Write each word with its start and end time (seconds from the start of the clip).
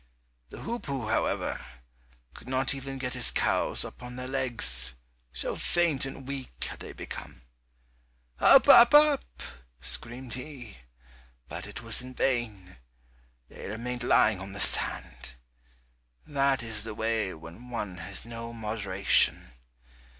The 0.49 0.63
hoopoe, 0.63 1.09
however, 1.09 1.63
could 2.33 2.47
not 2.49 2.73
even 2.73 2.97
get 2.97 3.13
his 3.13 3.29
cows 3.29 3.85
up 3.85 4.01
on 4.01 4.15
their 4.15 4.27
legs, 4.27 4.95
so 5.31 5.55
faint 5.55 6.07
and 6.07 6.27
weak 6.27 6.63
had 6.63 6.79
they 6.79 6.91
become. 6.91 7.43
"Up, 8.39 8.67
up, 8.67 8.95
up," 8.95 9.23
screamed 9.79 10.33
he, 10.33 10.79
but 11.47 11.67
it 11.67 11.83
was 11.83 12.01
in 12.01 12.15
vain, 12.15 12.77
they 13.47 13.69
remained 13.69 14.01
lying 14.01 14.39
on 14.39 14.53
the 14.53 14.59
sand. 14.59 15.33
That 16.25 16.63
is 16.63 16.83
the 16.83 16.95
way 16.95 17.35
when 17.35 17.69
one 17.69 17.97
has 17.97 18.25
no 18.25 18.51
moderation. 18.53 19.51